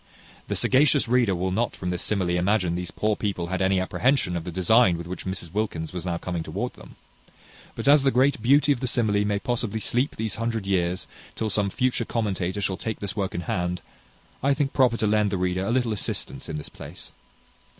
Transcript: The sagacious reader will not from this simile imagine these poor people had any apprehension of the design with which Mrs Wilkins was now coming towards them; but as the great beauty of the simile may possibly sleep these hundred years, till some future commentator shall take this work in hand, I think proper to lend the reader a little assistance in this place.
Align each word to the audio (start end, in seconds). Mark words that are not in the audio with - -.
The 0.47 0.55
sagacious 0.55 1.07
reader 1.07 1.35
will 1.35 1.51
not 1.51 1.75
from 1.75 1.91
this 1.91 2.01
simile 2.01 2.29
imagine 2.31 2.73
these 2.73 2.89
poor 2.89 3.15
people 3.15 3.49
had 3.53 3.61
any 3.61 3.79
apprehension 3.79 4.35
of 4.35 4.45
the 4.45 4.51
design 4.51 4.97
with 4.97 5.05
which 5.05 5.27
Mrs 5.27 5.53
Wilkins 5.53 5.93
was 5.93 6.07
now 6.07 6.17
coming 6.17 6.41
towards 6.41 6.73
them; 6.73 6.95
but 7.75 7.87
as 7.87 8.01
the 8.01 8.09
great 8.09 8.41
beauty 8.41 8.71
of 8.71 8.79
the 8.79 8.87
simile 8.87 9.23
may 9.23 9.37
possibly 9.37 9.79
sleep 9.79 10.15
these 10.15 10.37
hundred 10.37 10.65
years, 10.65 11.07
till 11.35 11.51
some 11.51 11.69
future 11.69 12.03
commentator 12.03 12.61
shall 12.61 12.77
take 12.77 12.99
this 12.99 13.15
work 13.15 13.35
in 13.35 13.41
hand, 13.41 13.83
I 14.41 14.55
think 14.55 14.73
proper 14.73 14.97
to 14.97 15.05
lend 15.05 15.29
the 15.29 15.37
reader 15.37 15.63
a 15.67 15.71
little 15.71 15.93
assistance 15.93 16.49
in 16.49 16.55
this 16.55 16.69
place. 16.69 17.11